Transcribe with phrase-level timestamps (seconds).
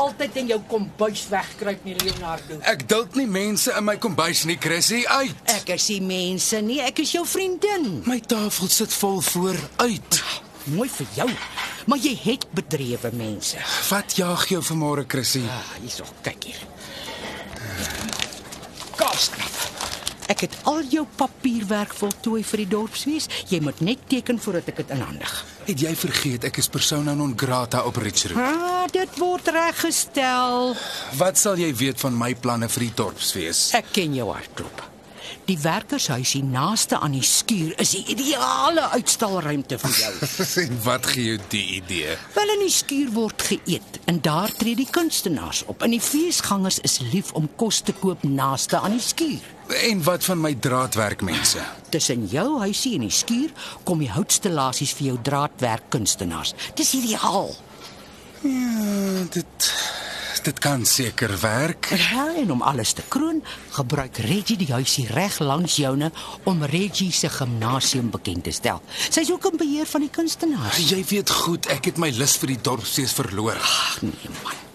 [0.00, 2.58] Altyd in jou kombuis wegkruip nie, Leonardo.
[2.70, 5.42] Ek duld nie mense in my kombuis nie, Chrissy, uit.
[5.52, 8.00] Ek is nie mense nie, ek is jou vriendin.
[8.08, 10.22] My tafel sit vol voor uit.
[10.70, 11.28] Mooi vir jou.
[11.90, 13.60] Maar jy het bedrewe mense.
[13.88, 15.42] Wat jaag jou vanmôre, Chrissy?
[15.48, 16.60] Ah, hierso, kyk hier.
[19.00, 19.49] Kaaskrap.
[20.30, 23.26] Ek het al jou papierwerk voltooi vir die dorpsfees.
[23.50, 25.32] Jy moet net teken voordat ek dit inhandig.
[25.66, 28.38] Het jy vergeet ek is persona non grata op Richard?
[28.38, 30.76] Ah, dit word reggestel.
[31.18, 33.72] Wat sal jy weet van my planne vir die dorpsfees?
[33.74, 34.86] Ek ken jou hartklop.
[35.50, 40.10] Die werkershuisie naaste aan die skuur is die ideale uitstalruimte vir jou.
[40.62, 42.14] en wat gee jou die idee?
[42.36, 45.82] Wel in die skuur word geëet en daar tree die kunstenaars op.
[45.82, 49.56] En die feesgangers is lief om kos te koop naaste aan die skuur.
[49.70, 51.58] En wat van my draadwerkmense?
[51.88, 53.50] Tussen jou huisie en die skuur
[53.84, 56.54] kom die houtstellasies vir jou draadwerk kunstenaars.
[56.74, 57.54] Dis ideaal.
[58.42, 59.72] Ja, dit
[60.40, 61.90] dit kan seker werk.
[61.92, 63.42] Ja, en om alles te kroon,
[63.76, 66.08] gebruik Reggie die huisie reg langs joune
[66.48, 68.80] om Reggie se gimnasium bekend te stel.
[69.10, 70.80] Sy's ook in beheer van die kunstenaars.
[70.88, 73.60] Jy weet goed, ek het my lus vir die dorpsfees verloor.
[73.60, 74.66] Ag nee man.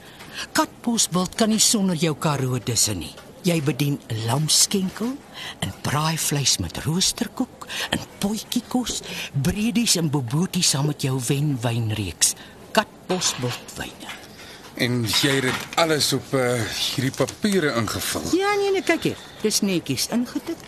[0.54, 3.16] Katbosveld kan nie sonder jou Karoo disse nie.
[3.46, 5.12] Jy bedien lamskenkel
[5.62, 9.02] en braaivleis met roosterkoek en potjiekos,
[9.46, 12.34] bredies en boboties saam met jou wenwynreeks.
[12.73, 14.14] Katbosveld wyne.
[14.82, 18.26] En jy het dit alles op uh, hierdie papiere ingevul.
[18.36, 19.22] Ja nee nee, kyk hier.
[19.44, 20.66] Dis netjies ingetik.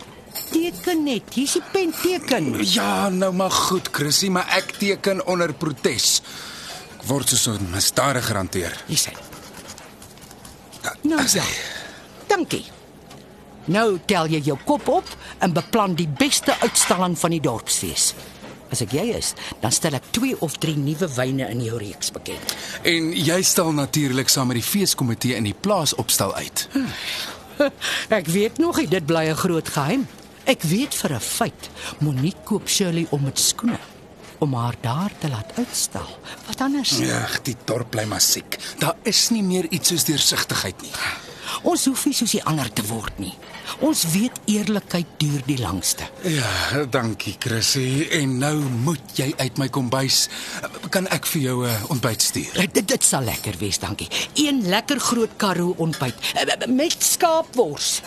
[0.52, 1.34] Teken net.
[1.34, 2.52] Hier's die pen teken.
[2.62, 6.20] Ja, nou maar goed, Chrissy, maar ek teken onder protes.
[6.94, 8.78] Ek word soos 'n misdadiger hanteer.
[8.86, 9.12] Hier sê.
[11.02, 11.44] Nou ja.
[12.28, 12.64] Dankie.
[13.68, 15.08] Nou tel jy jou kop op
[15.44, 18.14] en beplan die beste uitstalling van die dorpsfees.
[18.72, 22.12] As ek jy is, dan stel ek 2 of 3 nuwe wyne in jou reeks
[22.12, 22.54] bekend.
[22.88, 26.68] En jy stel natuurlik saam met die feeskomitee in die plaas opstel uit.
[28.20, 30.06] Ek weet nog dit bly 'n groot geheim.
[30.44, 33.78] Ek weet vir 'n feit, Monique koop Shirley om met skoene
[34.38, 36.18] om haar daar te laat uitstal.
[36.46, 36.98] Wat anders?
[36.98, 38.58] Ja, die dorp bly maar siek.
[38.78, 40.92] Daar is nie meer iets soos deursigtigheid nie.
[41.62, 43.34] Ons hoef nie soos die ander te word nie.
[43.84, 46.06] Ons weet eerlikheid duur die langste.
[46.22, 48.06] Ja, dankie Chrissy.
[48.20, 48.54] En nou
[48.84, 50.26] moet jy uit my kombuis.
[50.94, 52.52] Kan ek vir jou 'n uh, ontbyt stuur?
[52.54, 54.08] Dit, dit dit sal lekker wees, dankie.
[54.34, 58.02] Een lekker groot karoo ontbyt eh, met skaapwors.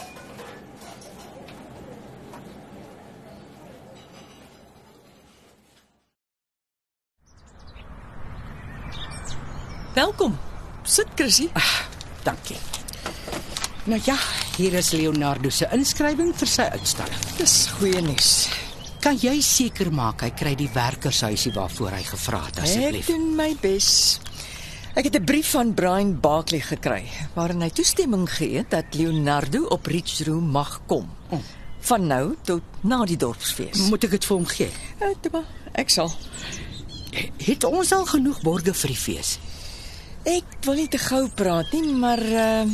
[9.93, 10.39] Welkom.
[10.83, 11.49] Sit Chrissy.
[12.23, 12.70] Dankie.
[13.89, 14.15] Nou ja,
[14.57, 17.21] hier is Leonardo se inskrywing vir sy uitstalling.
[17.39, 18.33] Dis goeie nuus.
[19.01, 23.07] Kan jy seker maak hy kry die werkershuisie waarvoor hy gevra het Ek asseblief?
[23.09, 24.19] doen my bes.
[24.93, 29.65] Ek het 'n brief van Brian Barkley gekry waarin hy toestemming gee het dat Leonardo
[29.71, 31.09] op Rich Room mag kom.
[31.79, 33.89] Van nou tot na die dorpsfees.
[33.89, 34.69] Moet ek dit vir hom gee?
[34.99, 36.11] Ja, toe maar, ek sal.
[37.37, 39.39] Het ons al genoeg borge vir die fees?
[40.23, 42.65] Ek wil nie te gou praat nie, maar uh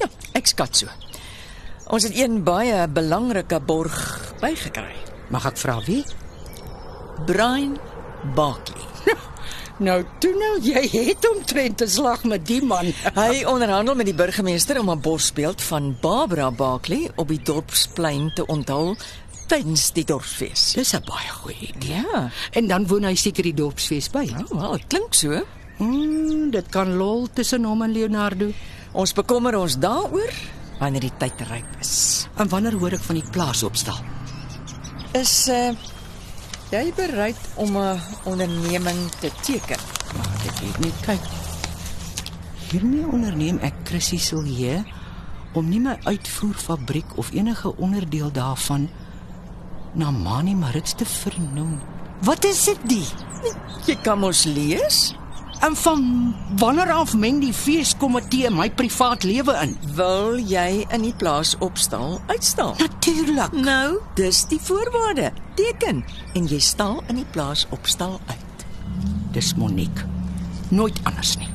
[0.00, 0.86] ja, ek skat so.
[1.92, 3.98] Ons het een baie belangrike borg
[4.40, 4.94] bygekry.
[5.30, 6.04] Mag ek vra wie?
[7.26, 7.78] Brian
[8.34, 8.82] Barkley.
[9.82, 12.92] Nou, toe nou, jy het omtrent 'n slag met die man.
[13.18, 18.46] Hy onderhandel met die burgemeester om 'n bosbeeld van Barbara Barkley op die dorpsplein te
[18.46, 18.96] onthul
[19.46, 20.72] tydens die dorpsfees.
[20.78, 22.06] Dis 'n baie goeie idee.
[22.12, 22.30] Ja.
[22.52, 24.30] En dan woon hy seker die dorpsfees by.
[24.30, 25.42] Nou, wel, dit klink so.
[25.78, 28.52] Mm, dit kan lol tussen hom en Leonardo.
[28.94, 30.30] Ons bekommer ons daaroor
[30.78, 32.28] wanneer die tyd ryp is.
[32.38, 33.98] En wanneer hoor ek van die plaas opstel?
[35.18, 35.74] Is uh
[36.70, 39.78] jy bereid om 'n onderneming te teken?
[40.16, 41.24] Maar ek weet nie, kyk.
[42.70, 44.84] Hiermee onderneem ek Chrissy Silje
[45.54, 48.88] om nie my uitvoerfabriek of enige onderdeel daarvan
[49.94, 51.80] na Mani Marits te vernoem.
[52.22, 53.06] Wat is dit die?
[53.86, 55.14] Jy kan mos lees.
[55.64, 59.70] En van wanneer af meng die feeskomitee my privaat lewe in?
[59.96, 62.74] Wil jy in die plaas opstal uitstal?
[62.78, 63.56] Natuurlik.
[63.56, 65.30] Nou, dis die voorwaarde.
[65.56, 66.04] Teken
[66.36, 68.66] en jy stal in die plaas opstal uit.
[69.32, 70.04] Dis Monique.
[70.68, 71.48] Nooit anders nie.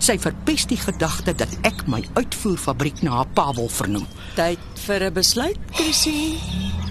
[0.00, 4.08] Sy verpes die gedagte dat ek my uitvoerfabriek na haar pa wil vernoem.
[4.40, 6.40] Tyd vir 'n besluit, Chrissy.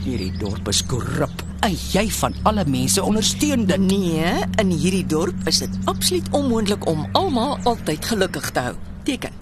[0.05, 1.48] Hierdie dorp is korrup.
[1.59, 3.79] En jy van alle mense ondersteun dit.
[3.79, 8.75] Nee, in hierdie dorp is dit absoluut onmoontlik om almal altyd gelukkig te hou.
[9.03, 9.35] Teken.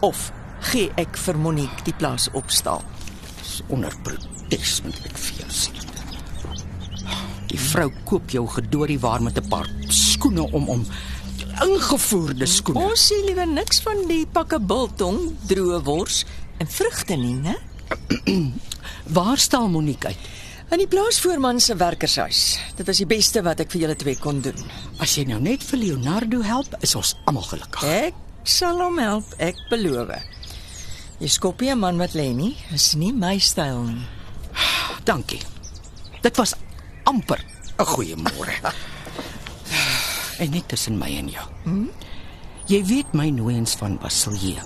[0.00, 0.30] Of
[0.70, 2.82] gee ek vir Monique die plaas opstal.
[3.72, 5.70] onder protes moet ek vir jou sê.
[7.48, 10.86] Die vrou koop jou gedorie waar met 'n paar skoene om om
[11.62, 12.80] ingevoerde skoene.
[12.80, 16.24] Ons sien liewer niks van die pakke biltong, droë wors
[16.58, 17.56] en vrugte nie, né?
[19.16, 20.18] Waar staan Monique uit?
[20.66, 22.58] In die plaasvoorman se werkershuis.
[22.74, 24.56] Dit was die beste wat ek vir julle twee kon doen.
[24.98, 27.84] As jy nou net vir Leonardo help, is ons almal gelukkig.
[27.86, 30.10] Ek sal hom help, ek beloof.
[31.22, 34.06] Jy skop nie 'n man wat lê nie, is nie my styl nie.
[35.04, 35.40] Dankie.
[36.22, 36.54] Dit was
[37.04, 37.38] amper
[37.78, 38.58] 'n goeie môre.
[40.40, 41.46] en net tussen my en jou.
[41.64, 41.88] Hm?
[42.66, 44.58] Jy weet my nooiens van Basilje.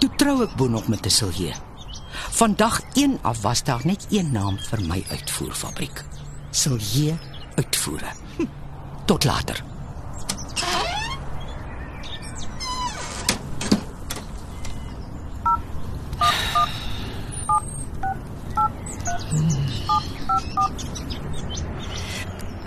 [0.00, 1.67] Toe trou ek bo nog met 'n Silje.
[2.30, 6.04] Vandag 1 af was daar net een naam vir my uitvoerfabriek.
[6.50, 7.14] Silje
[7.54, 8.10] uitvoere.
[8.36, 8.44] Hm.
[9.06, 9.62] Tot later.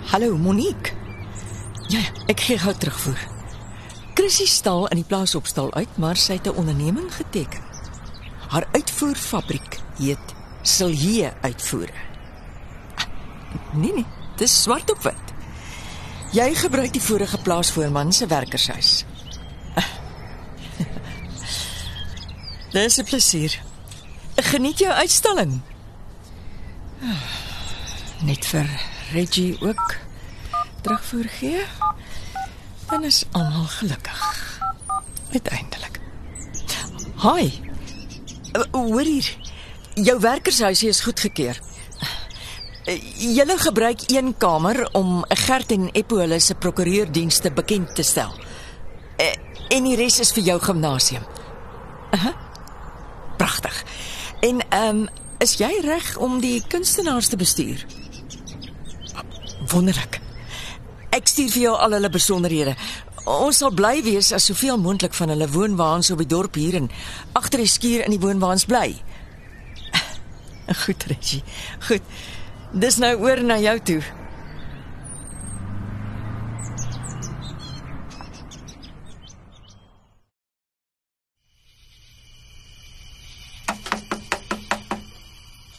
[0.06, 0.92] Hallo Monique.
[1.88, 3.18] Ja, ja, ek gee gou terugvoer.
[4.14, 7.71] Chrissy stal in die plaas opstal uit, maar sy het 'n onderneming geteken.
[8.52, 12.00] Haar uitvoerfabriek heet Silje Uitvoere.
[13.72, 14.06] Nee nee,
[14.36, 15.32] dis swart op wit.
[16.36, 19.04] Jy gebruik die vorige plaasvoorman se werkershuis.
[22.76, 23.56] Dis 'n plesier.
[24.36, 25.60] Geniet jou uitstalling.
[28.20, 28.68] Net vir
[29.12, 29.96] Reggie ook
[30.80, 31.64] terugvoer gee.
[32.86, 34.60] Dan is almal gelukkig.
[35.32, 36.00] Uiteindelik.
[37.16, 37.71] Hi.
[38.52, 39.28] Uh, Hoor hier.
[39.94, 41.58] Jou werkershuisie is goedgekeur.
[42.88, 42.96] Uh,
[43.36, 48.32] Julle gebruik een kamer om Gert en Eppo hulle se prokureurdienste bekend te stel.
[49.20, 49.32] Uh,
[49.72, 51.22] En die res is vir jou gimnasium.
[52.12, 52.32] Uh-huh.
[53.40, 53.84] Pragtig.
[54.44, 55.08] En ehm um,
[55.42, 57.80] is jy reg om die kunstenaars te bestuur?
[59.72, 60.20] Wonderlik.
[61.10, 62.76] Ek stuur vir jou al hulle besonderhede.
[63.22, 66.88] Ons sal bly wees as soveel moontlik van hulle woonwaans op die dorp hier en
[67.38, 68.96] agter die skuur in die woonwaans bly.
[70.82, 71.42] Goed, Reggie.
[71.86, 72.02] Goed.
[72.72, 74.02] Dis nou oor na jou toe.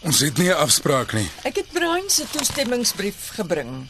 [0.03, 1.29] Ons het nie 'n afspraak nie.
[1.43, 3.89] Ek het Brian se toestemmingsbrief gebring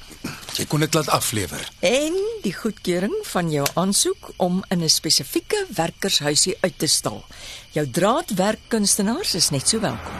[0.58, 1.70] Jy kon dit laat aflewer.
[1.80, 2.14] en
[2.44, 7.24] die goedkeuring van jou aansoek om in 'n spesifieke werkershuisie uit te stal.
[7.72, 10.14] Jou draadwerkkunstenaars is net so welkom.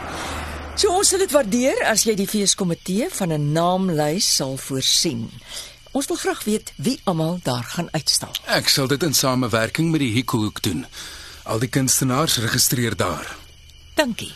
[0.76, 5.30] So ons sal dit waardeer as jy die feeskomitee van 'n naamlys sal voorsien.
[5.92, 8.30] Ons wil graag weet wie almal daar gaan uitstal.
[8.46, 10.86] Ek sal dit in samewerking met die Hikohoek doen.
[11.44, 13.36] Al die kunstenaars registreer daar.
[13.94, 14.32] Dankie.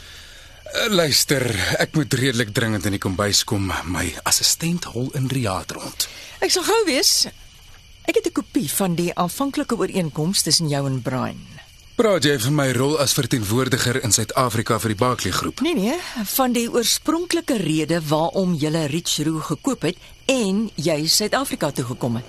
[0.68, 1.44] Uh, Luister,
[1.80, 3.70] ek moet redelik dringend in die kombuis kom.
[3.88, 6.08] My assistent hol in Riaad rond.
[6.44, 7.24] Ek sal gou wees.
[8.04, 11.40] Ek het 'n kopie van die aanvanklike ooreenkoms tussen jou en Brian.
[11.96, 15.60] Praat jy van my rol as verteenwoordiger in Suid-Afrika vir die Barkley groep?
[15.60, 19.96] Nee nee, van die oorspronklike rede waarom jy Rich Roo gekoop het
[20.26, 22.24] en jy Suid-Afrika toe gekom het.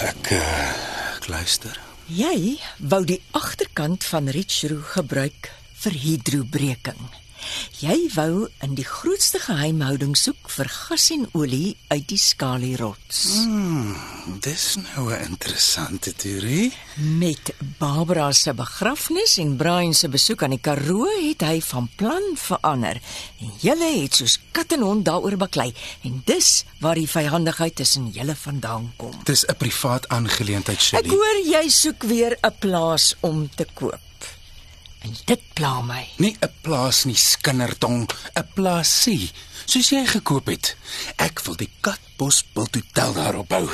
[0.00, 0.70] Ek uh,
[1.16, 1.80] ek luister.
[2.06, 5.50] Jy wou die agterkant van Rich Roo gebruik
[5.82, 7.08] vir hidrobreking.
[7.78, 13.18] Jy wou in die grootste geheimhouding soek vir gas en olie uit die skalierots.
[14.42, 16.72] Dis nou 'n interessante teorie.
[16.96, 22.22] Met Barbara se begrafnis en Brian se besoek aan die Karoo het hy van plan
[22.34, 23.00] verander.
[23.40, 28.10] En julle het soos kat en hond daaroor baklei en dis waar die vyhandigheid tussen
[28.10, 29.12] julle vandaan kom.
[29.24, 31.08] Dis 'n privaat aangeleentheid, Ek Shelly.
[31.08, 34.00] hoor jy soek weer 'n plaas om te koop.
[35.06, 36.02] En dit pla my.
[36.18, 39.30] Nie 'n plaas nie, skinnertong, 'n plaasie,
[39.64, 40.76] soos jy gekoop het.
[41.16, 43.70] Ek wil die Katbos Bilthotel daarop bou.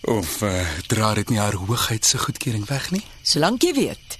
[0.00, 3.02] Of uh, dra dit nie haar hoogheid se goedkeuring weg nie?
[3.22, 4.18] Solank jy weet,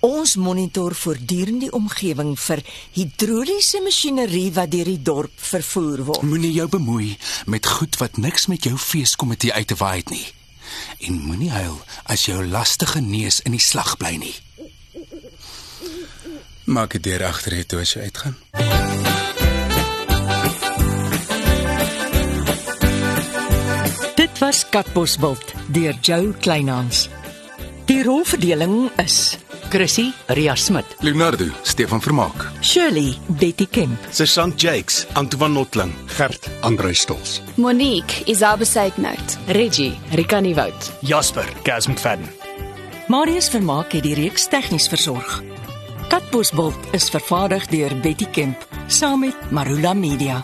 [0.00, 6.22] ons monitor voortdurend die omgewing vir hidroliese masjinerie wat deur die dorp vervoer word.
[6.22, 7.16] Moenie jou bemoei
[7.46, 10.26] met goed wat niks met jou feeskomitee uit te waai het nie.
[11.00, 14.36] En moenie huil as jou lastige neus in die slag bly nie.
[16.68, 18.34] Maak dit deur agter jy toe as jy uitgaan.
[24.18, 27.06] Dit was Katbosveld deur Joe Kleinhans.
[27.88, 29.38] Die rolverdeling is
[29.72, 30.84] Chrissy, Ria Smit.
[31.00, 32.44] Leonardo, Stefan Vermaak.
[32.60, 37.40] Shirley Betty Kemp, Sergeant Jakes, Antoine Notling, Gert Andrei Stols.
[37.56, 39.38] Monique, Isabel Seidnout.
[39.46, 40.92] Reggie, Rikani Wout.
[41.00, 42.28] Jasper, Gaz McFadden.
[43.08, 45.40] Marius Vermaak het die reeks tegnies versorg.
[46.18, 50.40] Katbosbult is vervaardig deur Betty Kemp saam met Marula Media.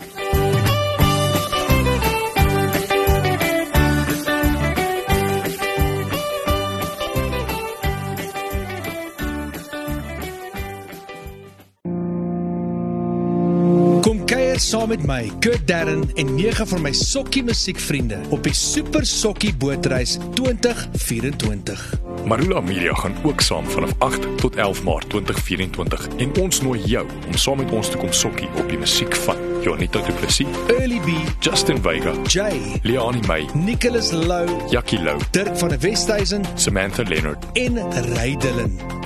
[13.99, 18.55] Kom kuier saam met my, Kurt Darren en nege van my sokkie musiekvriende op die
[18.55, 22.04] Super Sokkie Bootreis 2024.
[22.25, 27.07] Marula Media gaan ook saam vanaf 8 tot 11 Maart 2024 en ons nooi jou
[27.27, 30.99] om saam met ons te kom sokkie op die musiek van Jonita Du Plessis, Early
[31.05, 37.03] B, Justin Vega, Jay, Leani May, Nicholas Lou, Jackie Lou, Dirk van der Westhuizen Samantha
[37.03, 37.45] Leonard.
[37.53, 37.79] en
[38.15, 38.94] Ray Dillon.